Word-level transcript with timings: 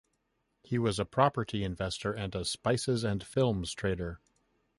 He 0.63 0.79
was 0.79 0.97
a 0.97 1.05
property 1.05 1.63
investor 1.63 2.11
and 2.11 2.33
a 2.33 2.43
spices 2.43 3.03
and 3.03 3.23
films 3.23 3.71
trader. 3.73 4.19